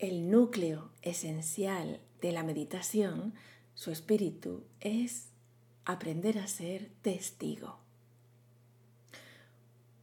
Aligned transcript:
el 0.00 0.30
núcleo 0.30 0.88
esencial 1.02 2.00
de 2.22 2.32
la 2.32 2.42
meditación, 2.42 3.34
su 3.74 3.90
espíritu, 3.90 4.64
es 4.80 5.28
aprender 5.84 6.38
a 6.38 6.46
ser 6.46 6.90
testigo. 7.02 7.76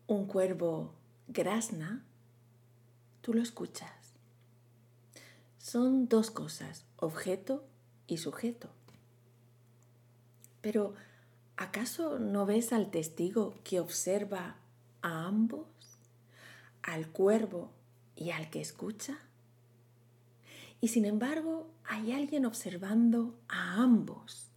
Un 0.06 0.28
cuervo 0.28 0.94
grasna, 1.28 2.06
tú 3.22 3.34
lo 3.34 3.42
escuchas. 3.42 4.14
Son 5.58 6.08
dos 6.08 6.30
cosas, 6.30 6.86
objeto 6.98 7.66
y 8.06 8.18
sujeto. 8.18 8.70
Pero, 10.62 10.94
¿acaso 11.56 12.20
no 12.20 12.46
ves 12.46 12.72
al 12.72 12.92
testigo 12.92 13.56
que 13.64 13.80
observa 13.80 14.58
a 15.02 15.26
ambos? 15.26 15.66
¿Al 16.84 17.08
cuervo 17.08 17.72
y 18.16 18.30
al 18.30 18.52
que 18.52 18.62
escucha? 18.62 19.18
Y 20.80 20.90
sin 20.90 21.06
embargo, 21.06 21.72
hay 21.84 22.12
alguien 22.12 22.46
observando 22.46 23.40
a 23.48 23.82
ambos. 23.82 24.52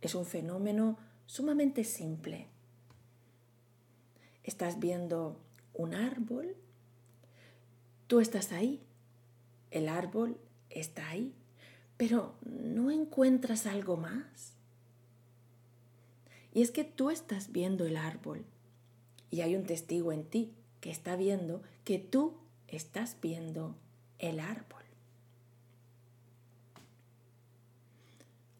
Es 0.00 0.14
un 0.14 0.26
fenómeno 0.26 0.98
sumamente 1.26 1.84
simple. 1.84 2.48
Estás 4.42 4.78
viendo 4.78 5.40
un 5.72 5.94
árbol, 5.94 6.54
tú 8.06 8.20
estás 8.20 8.52
ahí, 8.52 8.82
el 9.70 9.88
árbol 9.88 10.38
está 10.70 11.08
ahí, 11.08 11.34
pero 11.96 12.36
no 12.42 12.90
encuentras 12.90 13.66
algo 13.66 13.96
más. 13.96 14.54
Y 16.52 16.62
es 16.62 16.70
que 16.70 16.84
tú 16.84 17.10
estás 17.10 17.50
viendo 17.50 17.84
el 17.86 17.96
árbol 17.96 18.44
y 19.30 19.40
hay 19.40 19.56
un 19.56 19.64
testigo 19.64 20.12
en 20.12 20.24
ti 20.24 20.54
que 20.80 20.90
está 20.90 21.16
viendo 21.16 21.62
que 21.82 21.98
tú 21.98 22.36
estás 22.68 23.16
viendo 23.20 23.76
el 24.18 24.38
árbol. 24.38 24.83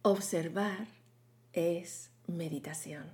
Observar 0.06 0.88
es 1.54 2.10
meditación. 2.26 3.04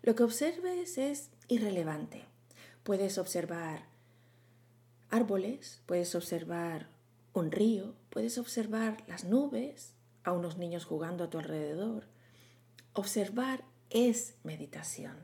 Lo 0.00 0.14
que 0.14 0.22
observes 0.22 0.96
es 0.96 1.28
irrelevante. 1.46 2.24
Puedes 2.82 3.18
observar 3.18 3.82
árboles, 5.10 5.82
puedes 5.84 6.14
observar 6.14 6.88
un 7.34 7.52
río, 7.52 7.92
puedes 8.08 8.38
observar 8.38 9.04
las 9.06 9.24
nubes, 9.24 9.92
a 10.24 10.32
unos 10.32 10.56
niños 10.56 10.86
jugando 10.86 11.24
a 11.24 11.28
tu 11.28 11.36
alrededor. 11.36 12.04
Observar 12.94 13.62
es 13.90 14.36
meditación. 14.42 15.18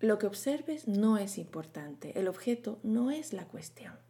Lo 0.00 0.18
que 0.18 0.26
observes 0.26 0.88
no 0.88 1.18
es 1.18 1.36
importante, 1.36 2.18
el 2.18 2.28
objeto 2.28 2.78
no 2.82 3.10
es 3.10 3.34
la 3.34 3.44
cuestión 3.44 4.05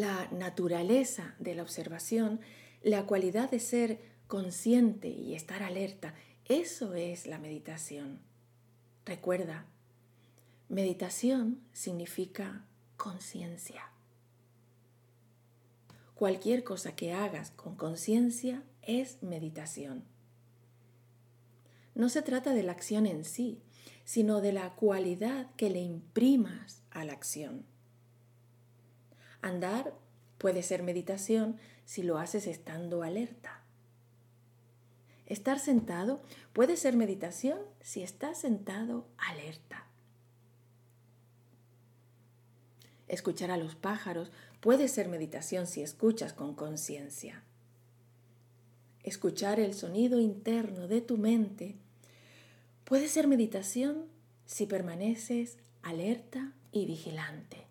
la 0.00 0.28
naturaleza 0.30 1.34
de 1.38 1.54
la 1.54 1.62
observación, 1.62 2.40
la 2.82 3.06
cualidad 3.06 3.50
de 3.50 3.60
ser 3.60 4.00
consciente 4.26 5.08
y 5.08 5.34
estar 5.34 5.62
alerta, 5.62 6.14
eso 6.44 6.94
es 6.94 7.26
la 7.26 7.38
meditación. 7.38 8.20
Recuerda, 9.04 9.66
meditación 10.68 11.60
significa 11.72 12.64
conciencia. 12.96 13.90
Cualquier 16.14 16.64
cosa 16.64 16.96
que 16.96 17.12
hagas 17.12 17.50
con 17.52 17.76
conciencia 17.76 18.62
es 18.82 19.22
meditación. 19.22 20.04
No 21.94 22.08
se 22.08 22.22
trata 22.22 22.54
de 22.54 22.62
la 22.62 22.72
acción 22.72 23.06
en 23.06 23.24
sí, 23.24 23.60
sino 24.04 24.40
de 24.40 24.52
la 24.52 24.74
cualidad 24.74 25.50
que 25.56 25.70
le 25.70 25.80
imprimas 25.80 26.82
a 26.90 27.04
la 27.04 27.12
acción. 27.12 27.66
Andar 29.42 29.94
puede 30.38 30.62
ser 30.62 30.82
meditación 30.82 31.56
si 31.84 32.02
lo 32.02 32.18
haces 32.18 32.46
estando 32.46 33.02
alerta. 33.02 33.62
Estar 35.26 35.58
sentado 35.58 36.22
puede 36.52 36.76
ser 36.76 36.96
meditación 36.96 37.58
si 37.80 38.02
estás 38.02 38.40
sentado 38.40 39.06
alerta. 39.18 39.86
Escuchar 43.08 43.50
a 43.50 43.56
los 43.56 43.74
pájaros 43.74 44.30
puede 44.60 44.88
ser 44.88 45.08
meditación 45.08 45.66
si 45.66 45.82
escuchas 45.82 46.32
con 46.32 46.54
conciencia. 46.54 47.42
Escuchar 49.02 49.60
el 49.60 49.74
sonido 49.74 50.20
interno 50.20 50.88
de 50.88 51.00
tu 51.00 51.16
mente 51.16 51.76
puede 52.84 53.08
ser 53.08 53.26
meditación 53.28 54.06
si 54.46 54.66
permaneces 54.66 55.58
alerta 55.82 56.52
y 56.72 56.86
vigilante. 56.86 57.67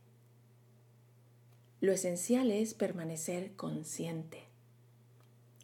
Lo 1.79 1.91
esencial 1.91 2.51
es 2.51 2.73
permanecer 2.73 3.55
consciente. 3.55 4.43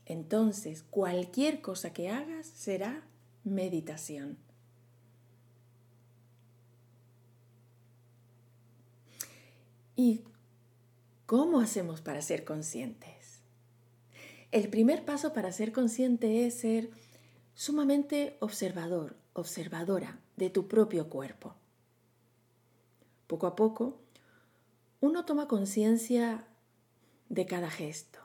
Entonces, 0.06 0.84
cualquier 0.84 1.62
cosa 1.62 1.94
que 1.94 2.10
hagas 2.10 2.46
será 2.48 3.04
meditación. 3.44 4.38
¿Y 9.96 10.22
cómo 11.26 11.60
hacemos 11.60 12.02
para 12.02 12.22
ser 12.22 12.44
conscientes? 12.44 13.42
El 14.52 14.70
primer 14.70 15.06
paso 15.06 15.34
para 15.34 15.52
ser 15.52 15.72
consciente 15.72 16.46
es 16.46 16.56
ser 16.60 16.92
sumamente 17.56 18.38
observador, 18.40 19.16
observadora 19.34 20.20
de 20.36 20.50
tu 20.50 20.68
propio 20.68 21.10
cuerpo. 21.10 21.56
Poco 23.28 23.48
a 23.48 23.56
poco 23.56 24.03
uno 25.04 25.26
toma 25.26 25.50
conciencia 25.50 26.46
de 27.28 27.46
cada 27.46 27.70
gesto, 27.70 28.20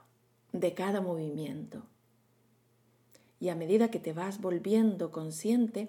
de 0.53 0.75
cada 0.75 1.01
movimiento. 1.01 1.83
Y 3.41 3.49
a 3.49 3.57
medida 3.57 3.91
que 3.91 3.99
te 3.99 4.13
vas 4.13 4.41
volviendo 4.41 5.11
consciente, 5.11 5.89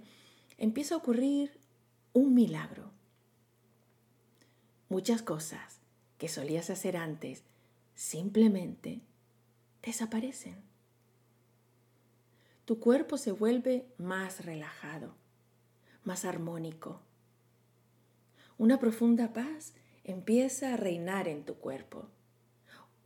empieza 0.58 0.96
a 0.96 0.98
ocurrir 0.98 1.52
un 2.12 2.34
milagro. 2.34 2.90
Muchas 4.90 5.22
cosas 5.22 5.78
que 6.18 6.28
solías 6.28 6.72
hacer 6.72 6.98
antes 6.98 7.44
simplemente 7.94 9.00
desaparecen. 9.84 10.56
Tu 12.66 12.80
cuerpo 12.80 13.20
se 13.20 13.32
vuelve 13.32 13.86
más 14.00 14.44
relajado, 14.44 15.14
más 16.04 16.26
armónico. 16.26 17.00
Una 18.58 18.80
profunda 18.80 19.34
paz 19.34 19.76
empieza 20.10 20.74
a 20.74 20.78
reinar 20.78 21.28
en 21.28 21.46
tu 21.46 21.56
cuerpo. 21.56 22.08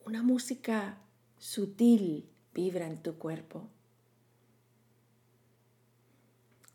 Una 0.05 0.23
música 0.23 1.01
sutil 1.37 2.29
vibra 2.53 2.87
en 2.87 3.01
tu 3.01 3.17
cuerpo. 3.17 3.69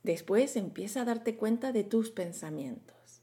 Después 0.03 0.57
empieza 0.57 1.03
a 1.03 1.05
darte 1.05 1.37
cuenta 1.37 1.73
de 1.73 1.85
tus 1.85 2.11
pensamientos. 2.11 3.23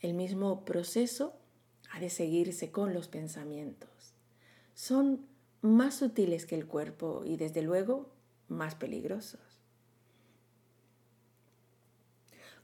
El 0.00 0.14
mismo 0.14 0.64
proceso 0.64 1.38
ha 1.90 2.00
de 2.00 2.10
seguirse 2.10 2.70
con 2.70 2.92
los 2.92 3.08
pensamientos. 3.08 4.14
Son 4.74 5.26
más 5.62 5.96
sutiles 5.96 6.46
que 6.46 6.54
el 6.54 6.66
cuerpo 6.66 7.22
y 7.24 7.36
desde 7.36 7.62
luego 7.62 8.12
más 8.48 8.74
peligrosos. 8.74 9.55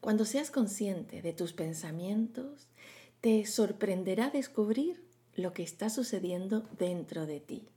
Cuando 0.02 0.24
seas 0.24 0.50
consciente 0.50 1.22
de 1.22 1.32
tus 1.32 1.52
pensamientos, 1.52 2.66
te 3.20 3.46
sorprenderá 3.46 4.30
descubrir 4.30 5.00
lo 5.36 5.54
que 5.54 5.62
está 5.62 5.90
sucediendo 5.90 6.68
dentro 6.76 7.24
de 7.24 7.38
ti. 7.38 7.68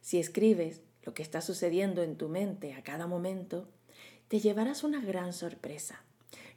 Si 0.00 0.18
escribes 0.18 0.80
lo 1.02 1.12
que 1.12 1.22
está 1.22 1.42
sucediendo 1.42 2.02
en 2.02 2.16
tu 2.16 2.30
mente 2.30 2.72
a 2.72 2.82
cada 2.82 3.06
momento, 3.06 3.68
te 4.28 4.40
llevarás 4.40 4.84
una 4.84 5.02
gran 5.02 5.34
sorpresa. 5.34 6.02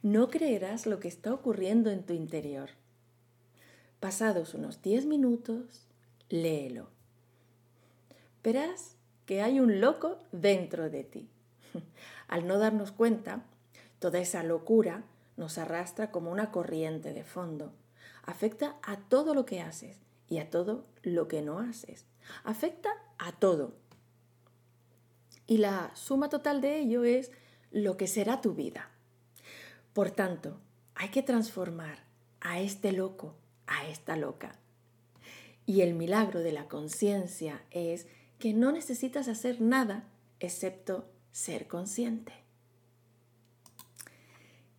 No 0.02 0.30
creerás 0.30 0.86
lo 0.86 1.02
que 1.02 1.10
está 1.10 1.34
ocurriendo 1.34 1.92
en 1.92 2.04
tu 2.04 2.14
interior. 2.14 2.70
Pasados 4.00 4.54
unos 4.54 4.82
10 4.82 5.06
minutos, 5.06 5.86
léelo. 6.30 6.88
Verás 8.42 8.96
que 9.26 9.42
hay 9.42 9.60
un 9.60 9.82
loco 9.82 10.18
dentro 10.32 10.90
de 10.90 11.04
ti. 11.04 11.28
Al 12.30 12.48
no 12.48 12.58
darnos 12.58 12.94
cuenta, 12.94 13.44
Toda 14.02 14.18
esa 14.18 14.42
locura 14.42 15.04
nos 15.38 15.60
arrastra 15.60 16.10
como 16.10 16.32
una 16.32 16.50
corriente 16.50 17.14
de 17.14 17.24
fondo. 17.24 17.72
Afecta 18.24 18.78
a 18.82 18.98
todo 18.98 19.36
lo 19.36 19.46
que 19.46 19.62
haces 19.62 20.00
y 20.28 20.40
a 20.40 20.50
todo 20.50 20.88
lo 21.04 21.28
que 21.28 21.44
no 21.44 21.60
haces. 21.60 22.08
Afecta 22.44 22.90
a 23.20 23.32
todo. 23.34 23.76
Y 25.46 25.60
la 25.60 25.92
suma 25.94 26.30
total 26.30 26.62
de 26.62 26.80
ello 26.80 27.04
es 27.04 27.32
lo 27.70 27.96
que 27.96 28.08
será 28.08 28.42
tu 28.42 28.56
vida. 28.56 28.90
Por 29.94 30.10
tanto, 30.10 30.60
hay 30.96 31.10
que 31.10 31.22
transformar 31.22 32.00
a 32.40 32.60
este 32.60 32.94
loco, 32.94 33.36
a 33.68 33.88
esta 33.88 34.18
loca. 34.18 34.58
Y 35.68 35.82
el 35.82 35.94
milagro 35.94 36.40
de 36.40 36.54
la 36.54 36.68
conciencia 36.68 37.62
es 37.70 38.08
que 38.40 38.56
no 38.56 38.72
necesitas 38.72 39.28
hacer 39.28 39.62
nada 39.62 40.06
excepto 40.40 41.06
ser 41.32 41.68
consciente. 41.68 42.41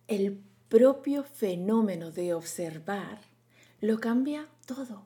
El 0.07 0.41
propio 0.69 1.23
fenómeno 1.23 2.11
de 2.11 2.33
observar 2.33 3.21
lo 3.81 3.99
cambia 3.99 4.47
todo. 4.65 5.03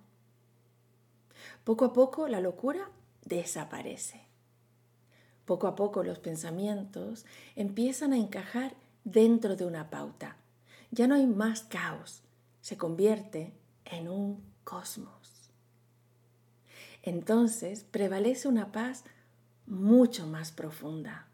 Poco 1.64 1.86
a 1.86 1.94
poco 1.94 2.28
la 2.28 2.40
locura 2.40 2.90
desaparece. 3.26 4.22
Poco 5.46 5.68
a 5.68 5.76
poco 5.76 6.04
los 6.04 6.20
pensamientos 6.20 7.26
empiezan 7.56 8.14
a 8.14 8.18
encajar 8.18 8.76
dentro 9.04 9.56
de 9.56 9.66
una 9.66 9.90
pauta. 9.90 10.38
Ya 10.92 11.08
no 11.08 11.16
hay 11.16 11.28
más 11.28 11.64
caos, 11.64 12.22
se 12.62 12.78
convierte 12.78 13.54
en 13.86 14.10
un 14.10 14.44
cosmos. 14.64 15.50
Entonces 17.04 17.86
prevalece 17.86 18.48
una 18.48 18.72
paz 18.72 19.04
mucho 19.66 20.28
más 20.28 20.52
profunda. 20.52 21.28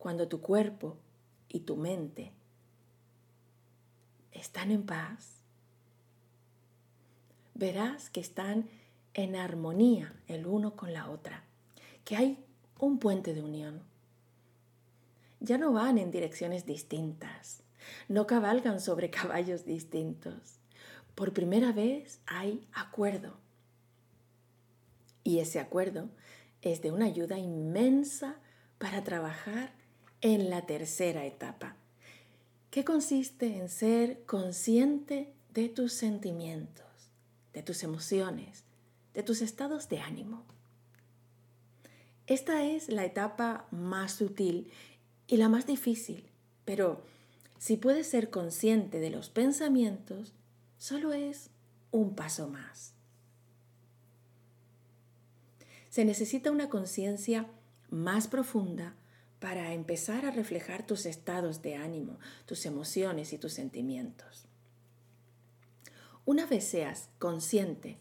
Cuando 0.00 0.28
tu 0.28 0.40
cuerpo 0.40 0.96
y 1.46 1.60
tu 1.60 1.76
mente 1.76 2.32
están 4.32 4.70
en 4.70 4.86
paz, 4.86 5.42
verás 7.52 8.08
que 8.08 8.20
están 8.20 8.70
en 9.12 9.36
armonía 9.36 10.18
el 10.26 10.46
uno 10.46 10.74
con 10.74 10.94
la 10.94 11.10
otra, 11.10 11.44
que 12.06 12.16
hay 12.16 12.42
un 12.78 12.98
puente 12.98 13.34
de 13.34 13.42
unión. 13.42 13.82
Ya 15.38 15.58
no 15.58 15.70
van 15.74 15.98
en 15.98 16.10
direcciones 16.10 16.64
distintas, 16.64 17.62
no 18.08 18.26
cabalgan 18.26 18.80
sobre 18.80 19.10
caballos 19.10 19.66
distintos. 19.66 20.60
Por 21.14 21.34
primera 21.34 21.72
vez 21.72 22.22
hay 22.24 22.66
acuerdo. 22.72 23.36
Y 25.24 25.40
ese 25.40 25.60
acuerdo 25.60 26.08
es 26.62 26.80
de 26.80 26.90
una 26.90 27.04
ayuda 27.04 27.36
inmensa 27.36 28.36
para 28.78 29.04
trabajar 29.04 29.78
en 30.20 30.50
la 30.50 30.66
tercera 30.66 31.24
etapa, 31.24 31.76
que 32.70 32.84
consiste 32.84 33.56
en 33.56 33.68
ser 33.68 34.24
consciente 34.26 35.32
de 35.54 35.68
tus 35.68 35.92
sentimientos 35.92 36.90
de 37.52 37.62
tus 37.62 37.82
emociones, 37.82 38.64
de 39.14 39.22
tus 39.22 39.42
estados 39.42 39.88
de 39.88 40.00
ánimo. 40.00 40.44
Esta 42.26 42.64
es 42.64 42.88
la 42.88 43.04
etapa 43.04 43.66
más 43.70 44.12
sutil 44.12 44.70
y 45.26 45.36
la 45.36 45.48
más 45.48 45.66
difícil, 45.66 46.28
pero 46.64 47.02
si 47.58 47.76
puedes 47.76 48.06
ser 48.06 48.30
consciente 48.30 49.00
de 49.00 49.10
los 49.10 49.30
pensamientos, 49.30 50.32
solo 50.78 51.12
es 51.12 51.50
un 51.90 52.14
paso 52.14 52.48
más. 52.48 52.92
Se 55.90 56.04
necesita 56.04 56.52
una 56.52 56.68
conciencia 56.68 57.48
más 57.90 58.28
profunda 58.28 58.94
para 59.40 59.72
empezar 59.72 60.26
a 60.26 60.30
reflejar 60.30 60.86
tus 60.86 61.06
estados 61.06 61.62
de 61.62 61.74
ánimo, 61.74 62.18
tus 62.46 62.66
emociones 62.66 63.32
y 63.32 63.38
tus 63.38 63.54
sentimientos. 63.54 64.44
Una 66.26 66.46
vez 66.46 66.64
seas 66.64 67.08
consciente 67.18 67.98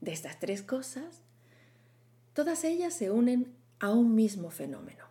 de 0.00 0.12
estas 0.12 0.38
tres 0.40 0.62
cosas, 0.62 1.22
todas 2.34 2.64
ellas 2.64 2.92
se 2.92 3.10
unen 3.10 3.54
a 3.78 3.90
un 3.90 4.14
mismo 4.14 4.50
fenómeno. 4.50 5.04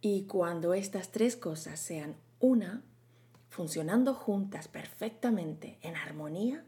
Y 0.00 0.24
cuando 0.24 0.74
estas 0.74 1.12
tres 1.12 1.36
cosas 1.36 1.78
sean 1.78 2.16
una, 2.40 2.82
funcionando 3.48 4.12
juntas 4.12 4.66
perfectamente 4.66 5.78
en 5.82 5.94
armonía, 5.94 6.64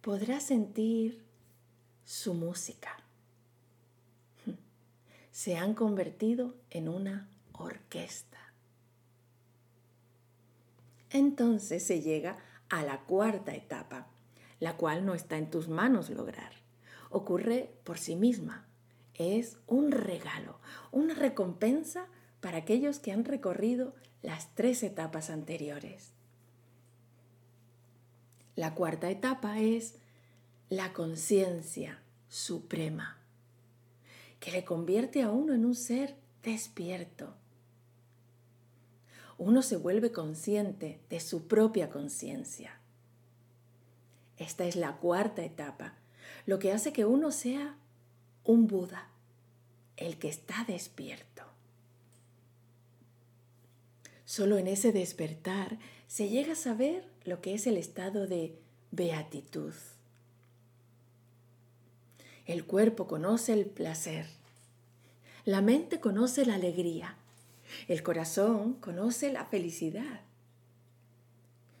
podrás 0.00 0.44
sentir 0.44 1.22
su 2.04 2.32
música. 2.32 2.96
Se 5.32 5.56
han 5.56 5.74
convertido 5.74 6.54
en 6.70 6.88
una 6.88 7.28
orquesta. 7.52 8.38
Entonces 11.10 11.84
se 11.84 12.00
llega 12.00 12.38
a 12.68 12.84
la 12.84 13.00
cuarta 13.00 13.54
etapa, 13.54 14.06
la 14.60 14.76
cual 14.76 15.04
no 15.04 15.14
está 15.14 15.38
en 15.38 15.50
tus 15.50 15.68
manos 15.68 16.10
lograr. 16.10 16.52
Ocurre 17.10 17.74
por 17.84 17.98
sí 17.98 18.16
misma. 18.16 18.66
Es 19.14 19.58
un 19.66 19.90
regalo, 19.90 20.58
una 20.92 21.14
recompensa 21.14 22.06
para 22.40 22.58
aquellos 22.58 23.00
que 23.00 23.12
han 23.12 23.24
recorrido 23.24 23.94
las 24.22 24.54
tres 24.54 24.82
etapas 24.82 25.30
anteriores. 25.30 26.12
La 28.56 28.74
cuarta 28.74 29.10
etapa 29.10 29.58
es 29.58 29.96
la 30.68 30.92
conciencia 30.92 32.00
suprema, 32.28 33.19
que 34.40 34.50
le 34.50 34.64
convierte 34.64 35.22
a 35.22 35.30
uno 35.30 35.54
en 35.54 35.64
un 35.64 35.74
ser 35.74 36.16
despierto, 36.42 37.34
uno 39.38 39.62
se 39.62 39.76
vuelve 39.76 40.12
consciente 40.12 41.00
de 41.08 41.20
su 41.20 41.46
propia 41.46 41.88
conciencia. 41.88 42.78
Esta 44.36 44.64
es 44.64 44.76
la 44.76 44.96
cuarta 44.96 45.42
etapa, 45.42 45.94
lo 46.46 46.58
que 46.58 46.72
hace 46.72 46.92
que 46.92 47.06
uno 47.06 47.30
sea 47.30 47.76
un 48.44 48.66
Buda, 48.66 49.08
el 49.96 50.18
que 50.18 50.28
está 50.28 50.64
despierto. 50.66 51.42
Solo 54.24 54.58
en 54.58 54.66
ese 54.66 54.92
despertar 54.92 55.78
se 56.06 56.28
llega 56.28 56.52
a 56.52 56.56
saber 56.56 57.08
lo 57.24 57.40
que 57.40 57.54
es 57.54 57.66
el 57.66 57.76
estado 57.76 58.26
de 58.26 58.58
beatitud. 58.90 59.74
El 62.50 62.64
cuerpo 62.64 63.06
conoce 63.06 63.52
el 63.52 63.66
placer, 63.66 64.26
la 65.44 65.60
mente 65.60 66.00
conoce 66.00 66.44
la 66.44 66.54
alegría 66.54 67.16
el 67.88 68.02
corazón 68.02 68.74
conoce 68.74 69.32
la 69.32 69.44
felicidad. 69.44 70.20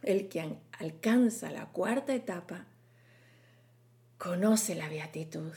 El 0.02 0.28
que 0.28 0.56
alcanza 0.78 1.50
la 1.50 1.66
cuarta 1.66 2.14
etapa 2.14 2.66
conoce 4.18 4.74
la 4.74 4.88
beatitud. 4.88 5.52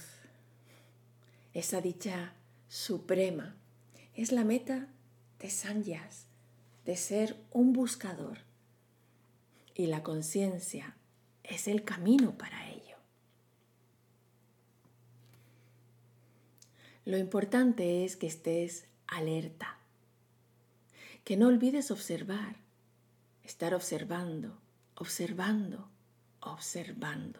Esa 1.53 1.81
dicha 1.81 2.33
suprema 2.67 3.55
es 4.15 4.31
la 4.31 4.43
meta 4.43 4.87
de 5.39 5.49
Sanyas, 5.49 6.25
de 6.85 6.97
ser 6.97 7.37
un 7.51 7.73
buscador. 7.73 8.39
Y 9.75 9.87
la 9.87 10.03
conciencia 10.03 10.95
es 11.43 11.67
el 11.67 11.83
camino 11.83 12.37
para 12.37 12.69
ello. 12.69 12.82
Lo 17.05 17.17
importante 17.17 18.05
es 18.05 18.15
que 18.15 18.27
estés 18.27 18.87
alerta 19.07 19.79
que 21.23 21.37
no 21.37 21.47
olvides 21.47 21.89
observar, 21.91 22.57
estar 23.43 23.73
observando, 23.73 24.59
observando, 24.95 25.89
observando. 26.41 27.39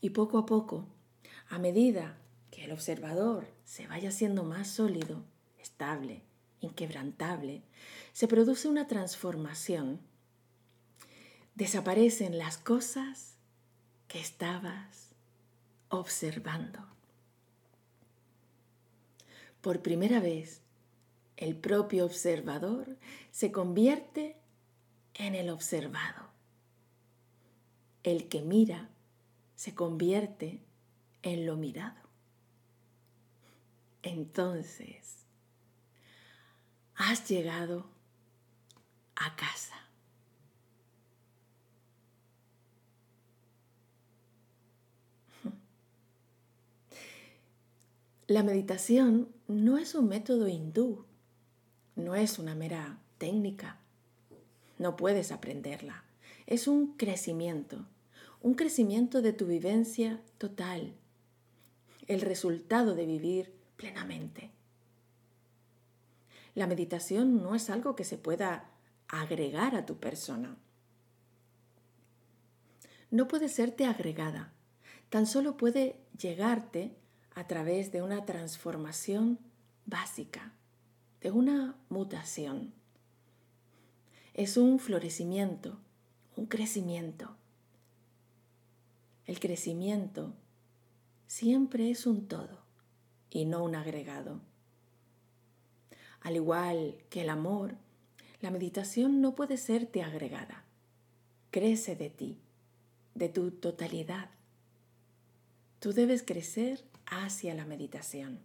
Y 0.00 0.10
poco 0.10 0.38
a 0.38 0.46
poco, 0.46 0.86
a 1.48 1.58
medida 1.58 2.18
que 2.50 2.64
el 2.64 2.72
observador 2.72 3.48
se 3.64 3.88
vaya 3.88 4.12
siendo 4.12 4.44
más 4.44 4.68
sólido, 4.68 5.24
estable, 5.58 6.22
inquebrantable, 6.60 7.62
se 8.12 8.28
produce 8.28 8.68
una 8.68 8.86
transformación. 8.86 10.00
Desaparecen 11.56 12.38
las 12.38 12.58
cosas 12.58 13.36
que 14.06 14.20
estabas 14.20 15.03
observando. 15.98 16.80
Por 19.60 19.82
primera 19.82 20.20
vez, 20.20 20.60
el 21.36 21.56
propio 21.56 22.04
observador 22.04 22.98
se 23.30 23.50
convierte 23.50 24.36
en 25.14 25.34
el 25.34 25.50
observado. 25.50 26.28
El 28.02 28.28
que 28.28 28.42
mira 28.42 28.90
se 29.56 29.74
convierte 29.74 30.62
en 31.22 31.46
lo 31.46 31.56
mirado. 31.56 32.02
Entonces, 34.02 35.24
has 36.94 37.28
llegado 37.28 37.86
a 39.16 39.34
casa. 39.36 39.83
La 48.26 48.42
meditación 48.42 49.28
no 49.48 49.76
es 49.78 49.94
un 49.94 50.08
método 50.08 50.48
hindú 50.48 51.04
no 51.96 52.14
es 52.14 52.38
una 52.38 52.54
mera 52.54 52.98
técnica. 53.18 53.78
No 54.78 54.96
puedes 54.96 55.30
aprenderla. 55.30 56.04
Es 56.46 56.66
un 56.66 56.96
crecimiento, 56.96 57.86
un 58.42 58.54
crecimiento 58.54 59.22
de 59.22 59.32
tu 59.32 59.46
vivencia 59.46 60.20
total, 60.38 60.92
el 62.06 62.20
resultado 62.20 62.94
de 62.94 63.06
vivir 63.06 63.52
plenamente. 63.76 64.50
La 66.54 66.66
meditación 66.66 67.42
no 67.42 67.54
es 67.54 67.70
algo 67.70 67.96
que 67.96 68.04
se 68.04 68.18
pueda 68.18 68.70
agregar 69.08 69.74
a 69.74 69.86
tu 69.86 69.96
persona. 69.96 70.56
No 73.10 73.28
puede 73.28 73.48
serte 73.48 73.86
agregada, 73.86 74.52
tan 75.08 75.26
solo 75.26 75.56
puede 75.56 76.00
llegarte 76.18 76.96
a 77.34 77.46
través 77.46 77.92
de 77.92 78.02
una 78.02 78.24
transformación 78.24 79.38
básica 79.86 80.52
de 81.24 81.30
una 81.30 81.74
mutación. 81.88 82.74
Es 84.34 84.58
un 84.58 84.78
florecimiento, 84.78 85.78
un 86.36 86.44
crecimiento. 86.44 87.34
El 89.24 89.40
crecimiento 89.40 90.34
siempre 91.26 91.90
es 91.90 92.06
un 92.06 92.28
todo 92.28 92.62
y 93.30 93.46
no 93.46 93.64
un 93.64 93.74
agregado. 93.74 94.42
Al 96.20 96.36
igual 96.36 96.98
que 97.08 97.22
el 97.22 97.30
amor, 97.30 97.76
la 98.42 98.50
meditación 98.50 99.22
no 99.22 99.34
puede 99.34 99.56
serte 99.56 100.02
agregada. 100.02 100.64
Crece 101.50 101.96
de 101.96 102.10
ti, 102.10 102.38
de 103.14 103.30
tu 103.30 103.50
totalidad. 103.50 104.28
Tú 105.78 105.94
debes 105.94 106.22
crecer 106.22 106.84
hacia 107.06 107.54
la 107.54 107.64
meditación. 107.64 108.40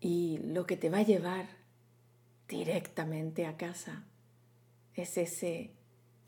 Y 0.00 0.38
lo 0.38 0.66
que 0.66 0.76
te 0.76 0.90
va 0.90 0.98
a 0.98 1.02
llevar 1.02 1.46
directamente 2.48 3.46
a 3.46 3.56
casa 3.56 4.04
es 4.94 5.18
ese 5.18 5.72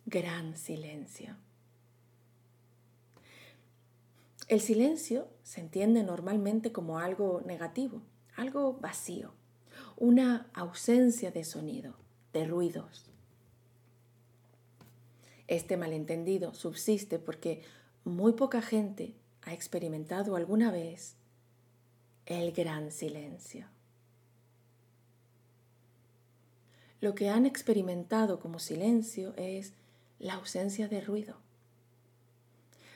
gran 0.06 0.56
silencio. 0.56 1.36
El 4.48 4.60
silencio 4.60 5.28
se 5.44 5.60
entiende 5.60 6.02
normalmente 6.02 6.72
como 6.72 6.98
algo 6.98 7.40
negativo, 7.46 8.02
algo 8.36 8.74
vacío, 8.74 9.32
una 9.96 10.50
ausencia 10.54 11.30
de 11.30 11.44
sonido, 11.44 11.94
de 12.32 12.46
ruidos. 12.46 13.09
Este 15.50 15.76
malentendido 15.76 16.54
subsiste 16.54 17.18
porque 17.18 17.62
muy 18.04 18.32
poca 18.32 18.62
gente 18.62 19.14
ha 19.42 19.52
experimentado 19.52 20.34
alguna 20.34 20.70
vez 20.70 21.16
el 22.24 22.52
gran 22.52 22.90
silencio. 22.90 23.66
Lo 27.02 27.14
que 27.14 27.28
han 27.28 27.44
experimentado 27.44 28.40
como 28.40 28.58
silencio 28.58 29.34
es 29.36 29.74
la 30.18 30.36
ausencia 30.36 30.88
de 30.88 31.02
ruido 31.02 31.36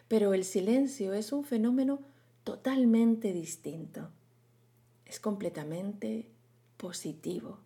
pero 0.09 0.35
el 0.35 0.45
silencio 0.45 1.13
es 1.15 1.33
un 1.33 1.45
fenómeno 1.45 2.01
totalmente 2.45 3.33
distinto. 3.33 4.11
Es 5.07 5.19
completamente 5.19 6.29
positivo. 6.77 7.59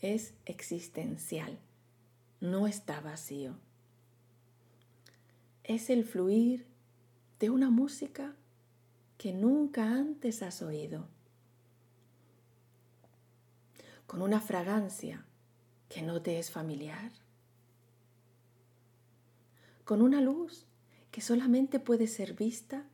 Es 0.00 0.32
existencial. 0.46 1.58
No 2.40 2.66
está 2.66 3.00
vacío. 3.00 3.56
Es 5.64 5.90
el 5.90 6.04
fluir 6.04 6.66
de 7.38 7.50
una 7.50 7.70
música 7.70 8.34
que 9.18 9.32
nunca 9.32 9.84
antes 9.84 10.42
has 10.42 10.62
oído. 10.62 11.08
Con 14.06 14.22
una 14.22 14.40
fragancia 14.40 15.24
que 15.88 16.02
no 16.02 16.22
te 16.22 16.38
es 16.38 16.50
familiar 16.50 17.12
con 19.90 20.02
una 20.02 20.20
luz 20.20 20.66
que 21.10 21.20
solamente 21.20 21.80
puede 21.80 22.06
ser 22.06 22.34
vista 22.34 22.86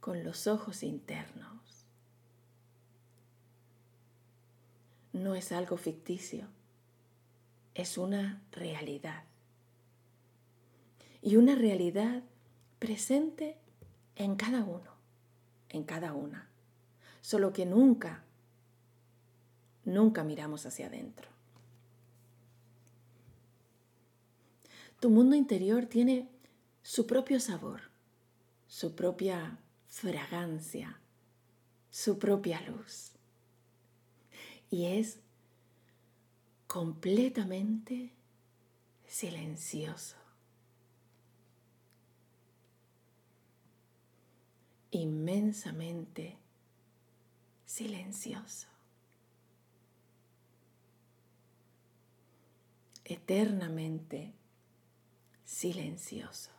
con 0.00 0.24
los 0.24 0.46
ojos 0.46 0.82
internos. 0.82 1.86
No 5.14 5.34
es 5.34 5.52
algo 5.52 5.78
ficticio, 5.78 6.48
es 7.74 7.98
una 7.98 8.42
realidad. 8.52 9.24
Y 11.20 11.36
una 11.36 11.54
realidad 11.54 12.22
presente 12.78 13.56
en 14.16 14.36
cada 14.36 14.62
uno, 14.64 14.92
en 15.68 15.84
cada 15.84 16.12
una. 16.12 16.48
Solo 17.20 17.52
que 17.52 17.66
nunca, 17.66 18.24
nunca 19.84 20.22
miramos 20.22 20.66
hacia 20.66 20.86
adentro. 20.86 21.28
Tu 25.00 25.10
mundo 25.10 25.34
interior 25.34 25.86
tiene 25.86 26.28
su 26.82 27.06
propio 27.06 27.40
sabor, 27.40 27.82
su 28.68 28.94
propia 28.94 29.58
fragancia, 29.86 31.00
su 31.90 32.18
propia 32.18 32.60
luz. 32.62 33.12
Y 34.70 34.86
es 34.86 35.20
completamente 36.74 38.10
silencioso. 39.06 40.16
Inmensamente 44.90 46.36
silencioso. 47.64 48.66
Eternamente 53.04 54.32
silencioso. 55.44 56.50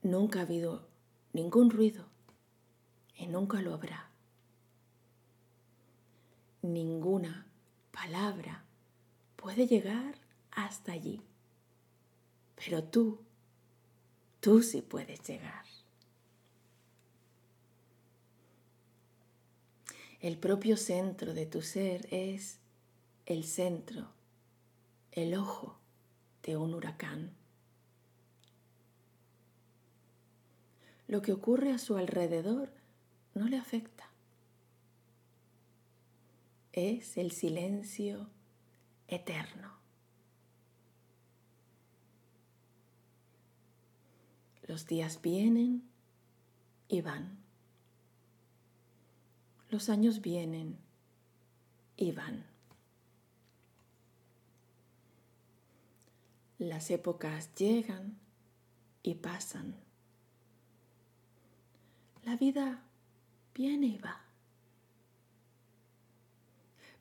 Nunca 0.00 0.38
ha 0.38 0.42
habido 0.44 0.88
ningún 1.34 1.68
ruido 1.68 2.11
nunca 3.26 3.60
lo 3.60 3.74
habrá. 3.74 4.10
Ninguna 6.62 7.46
palabra 7.90 8.64
puede 9.36 9.66
llegar 9.66 10.14
hasta 10.50 10.92
allí. 10.92 11.22
Pero 12.56 12.84
tú, 12.84 13.20
tú 14.40 14.62
sí 14.62 14.82
puedes 14.82 15.22
llegar. 15.26 15.64
El 20.20 20.38
propio 20.38 20.76
centro 20.76 21.34
de 21.34 21.46
tu 21.46 21.62
ser 21.62 22.06
es 22.12 22.60
el 23.26 23.44
centro, 23.44 24.12
el 25.10 25.34
ojo 25.34 25.80
de 26.44 26.56
un 26.56 26.74
huracán. 26.74 27.34
lo 31.12 31.20
que 31.20 31.32
ocurre 31.32 31.72
a 31.72 31.78
su 31.78 31.98
alrededor 31.98 32.72
no 33.34 33.48
le 33.48 33.56
afecta. 33.58 34.08
Es 36.72 37.16
el 37.16 37.32
silencio 37.32 38.28
eterno. 39.08 39.72
Los 44.66 44.86
días 44.86 45.20
vienen 45.20 45.82
y 46.88 47.02
van. 47.02 47.38
Los 49.70 49.88
años 49.88 50.20
vienen 50.20 50.78
y 51.96 52.12
van. 52.12 52.46
Las 56.58 56.90
épocas 56.90 57.54
llegan 57.54 58.18
y 59.02 59.14
pasan. 59.16 59.74
La 62.24 62.36
vida 62.36 62.82
viene 63.54 63.86
y 63.86 63.98
va. 63.98 64.20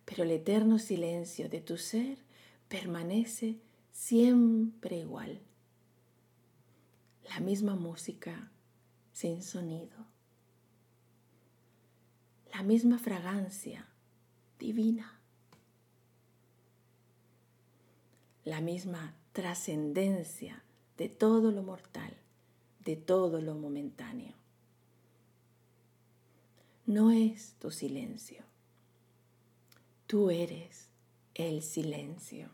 Pero 0.06 0.24
el 0.24 0.32
eterno 0.32 0.80
silencio 0.80 1.50
de 1.50 1.62
tu 1.62 1.78
ser 1.78 2.18
permanece 2.68 3.60
siempre 3.92 4.98
igual. 4.98 5.42
La 7.30 7.40
misma 7.40 7.76
música 7.76 8.52
sin 9.14 9.42
sonido. 9.42 10.06
La 12.54 12.64
misma 12.64 13.00
fragancia 13.00 13.88
divina. 14.60 15.20
La 18.44 18.60
misma 18.60 19.14
trascendencia 19.32 20.64
de 20.98 21.08
todo 21.08 21.52
lo 21.52 21.64
mortal, 21.64 22.18
de 22.84 22.98
todo 22.98 23.40
lo 23.40 23.56
momentáneo 23.56 24.41
no 26.86 27.12
es 27.12 27.54
tu 27.60 27.72
silencio. 27.72 28.44
Tú 30.08 30.30
eres 30.30 30.90
el 31.36 31.62
silencio. 31.62 32.50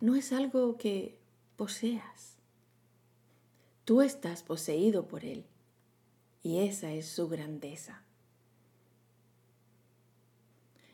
No 0.00 0.14
es 0.14 0.32
algo 0.32 0.76
que 0.76 1.18
poseas. 1.56 2.36
Tú 3.84 4.02
estás 4.02 4.42
poseído 4.42 5.06
por 5.06 5.24
Él 5.24 5.44
y 6.42 6.58
esa 6.58 6.92
es 6.92 7.06
su 7.08 7.28
grandeza. 7.28 8.02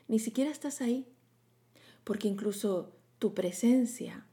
Ni 0.07 0.19
siquiera 0.19 0.51
estás 0.51 0.81
ahí 0.81 1.07
porque 2.03 2.27
incluso 2.27 2.91
tu 3.19 3.33
presencia 3.33 4.25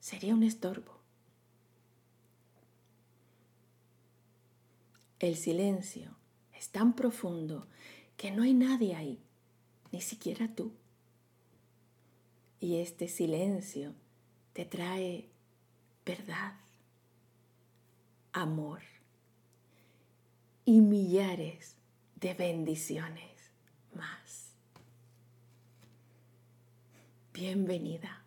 sería 0.00 0.34
un 0.34 0.42
estorbo. 0.42 0.95
El 5.18 5.36
silencio 5.36 6.10
es 6.52 6.68
tan 6.68 6.94
profundo 6.94 7.66
que 8.18 8.30
no 8.30 8.42
hay 8.42 8.52
nadie 8.52 8.94
ahí, 8.94 9.18
ni 9.90 10.02
siquiera 10.02 10.54
tú. 10.54 10.72
Y 12.60 12.80
este 12.80 13.08
silencio 13.08 13.94
te 14.52 14.66
trae 14.66 15.30
verdad, 16.04 16.54
amor 18.32 18.82
y 20.66 20.80
millares 20.80 21.76
de 22.16 22.34
bendiciones 22.34 23.50
más. 23.94 24.50
Bienvenida, 27.32 28.22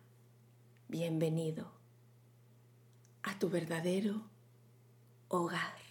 bienvenido 0.88 1.70
a 3.22 3.38
tu 3.38 3.48
verdadero 3.48 4.22
hogar. 5.28 5.89